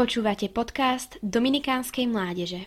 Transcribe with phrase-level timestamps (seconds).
[0.00, 2.64] Počúvate podcast Dominikánskej mládeže.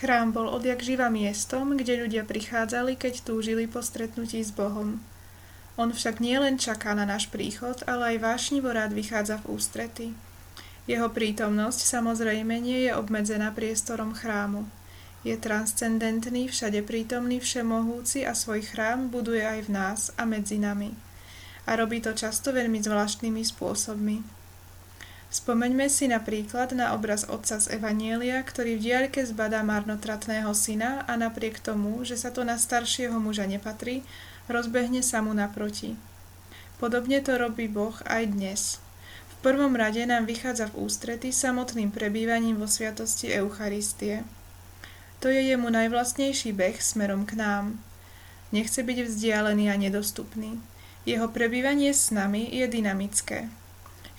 [0.00, 5.04] Chrám bol odjak živa miestom, kde ľudia prichádzali, keď túžili po stretnutí s Bohom.
[5.76, 10.06] On však nielen čaká na náš príchod, ale aj vášnivo rád vychádza v ústrety.
[10.88, 14.64] Jeho prítomnosť samozrejme nie je obmedzená priestorom chrámu.
[15.20, 21.09] Je transcendentný, všade prítomný, všemohúci a svoj chrám buduje aj v nás a medzi nami.
[21.70, 24.40] A robí to často veľmi zvláštnymi spôsobmi.
[25.30, 31.14] Spomeňme si napríklad na obraz otca z Evanielia, ktorý v diaľke zbadá marnotratného syna a
[31.14, 34.02] napriek tomu, že sa to na staršieho muža nepatrí,
[34.50, 35.94] rozbehne sa mu naproti.
[36.82, 38.82] Podobne to robí Boh aj dnes.
[39.38, 44.26] V prvom rade nám vychádza v ústrety samotným prebývaním vo sviatosti Eucharistie.
[45.22, 47.78] To je jemu najvlastnejší beh smerom k nám.
[48.50, 50.58] Nechce byť vzdialený a nedostupný.
[51.08, 53.48] Jeho prebývanie s nami je dynamické.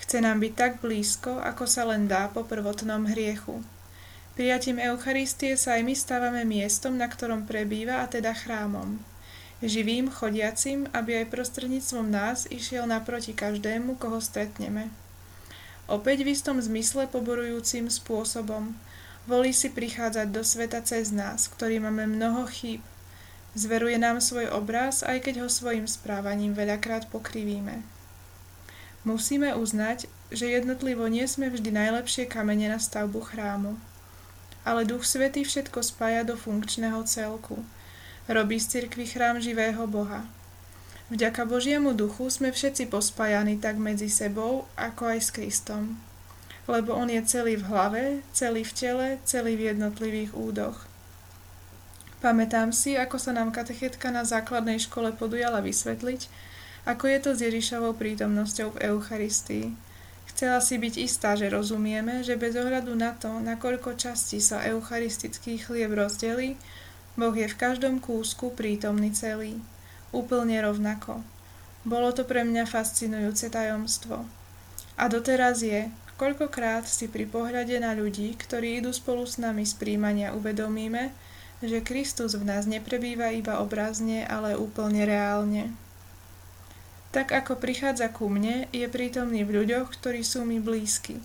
[0.01, 3.61] Chce nám byť tak blízko, ako sa len dá po prvotnom hriechu.
[4.33, 8.97] Prijatím Eucharistie sa aj my stávame miestom, na ktorom prebýva a teda chrámom.
[9.61, 14.89] Živým, chodiacim, aby aj prostredníctvom nás išiel naproti každému, koho stretneme.
[15.85, 18.73] Opäť v istom zmysle poborujúcim spôsobom–
[19.29, 22.81] Volí si prichádzať do sveta cez nás, ktorý máme mnoho chýb.
[23.51, 27.83] Zveruje nám svoj obraz, aj keď ho svojim správaním veľakrát pokrivíme.
[29.03, 33.75] Musíme uznať, že jednotlivo nie sme vždy najlepšie kamene na stavbu chrámu.
[34.63, 37.65] Ale Duch Svetý všetko spája do funkčného celku.
[38.29, 40.23] Robí z cirkvi chrám živého Boha.
[41.11, 45.99] Vďaka Božiemu duchu sme všetci pospájani tak medzi sebou, ako aj s Kristom
[46.71, 50.90] lebo on je celý v hlave, celý v tele, celý v jednotlivých údoch.
[52.21, 56.29] Pamätám si, ako sa nám katechetka na základnej škole podujala vysvetliť,
[56.85, 59.73] ako je to s Ježišovou prítomnosťou v Eucharistii.
[60.29, 64.61] Chcela si byť istá, že rozumieme, že bez ohľadu na to, na koľko častí sa
[64.61, 66.61] eucharistický chlieb rozdelí,
[67.17, 69.57] Boh je v každom kúsku prítomný celý.
[70.13, 71.25] Úplne rovnako.
[71.83, 74.23] Bolo to pre mňa fascinujúce tajomstvo.
[74.95, 75.89] A doteraz je,
[76.21, 81.09] Koľkokrát si pri pohľade na ľudí, ktorí idú spolu s nami z príjmania, uvedomíme,
[81.61, 85.69] že Kristus v nás neprebýva iba obrazne, ale úplne reálne.
[87.13, 91.21] Tak ako prichádza ku mne, je prítomný v ľuďoch, ktorí sú mi blízki.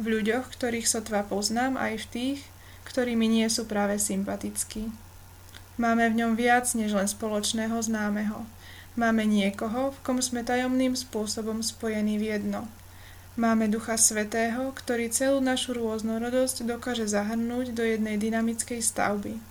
[0.00, 2.40] V ľuďoch, ktorých sotva poznám, aj v tých,
[2.88, 4.90] ktorí mi nie sú práve sympatickí.
[5.78, 8.42] Máme v ňom viac než len spoločného známeho.
[8.98, 12.66] Máme niekoho, v kom sme tajomným spôsobom spojení v jedno–
[13.38, 19.38] Máme Ducha Svetého, ktorý celú našu rôznorodosť dokáže zahrnúť do jednej dynamickej stavby–